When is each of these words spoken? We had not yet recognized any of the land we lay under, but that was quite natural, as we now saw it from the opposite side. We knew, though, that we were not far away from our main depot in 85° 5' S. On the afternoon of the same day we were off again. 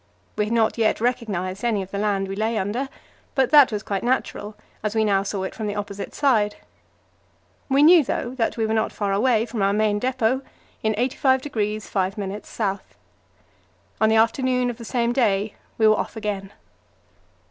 We 0.35 0.45
had 0.45 0.53
not 0.53 0.79
yet 0.79 0.99
recognized 0.99 1.63
any 1.63 1.83
of 1.83 1.91
the 1.91 1.99
land 1.99 2.27
we 2.27 2.35
lay 2.35 2.57
under, 2.57 2.89
but 3.35 3.51
that 3.51 3.71
was 3.71 3.83
quite 3.83 4.01
natural, 4.03 4.55
as 4.81 4.95
we 4.95 5.05
now 5.05 5.21
saw 5.21 5.43
it 5.43 5.53
from 5.53 5.67
the 5.67 5.75
opposite 5.75 6.15
side. 6.15 6.55
We 7.69 7.83
knew, 7.83 8.03
though, 8.03 8.31
that 8.33 8.57
we 8.57 8.65
were 8.65 8.73
not 8.73 8.91
far 8.91 9.13
away 9.13 9.45
from 9.45 9.61
our 9.61 9.73
main 9.73 9.99
depot 9.99 10.41
in 10.81 10.95
85° 10.95 11.83
5' 11.83 12.17
S. 12.19 12.59
On 14.01 14.09
the 14.09 14.15
afternoon 14.15 14.71
of 14.71 14.79
the 14.79 14.85
same 14.85 15.13
day 15.13 15.53
we 15.77 15.87
were 15.87 15.99
off 15.99 16.15
again. 16.15 16.51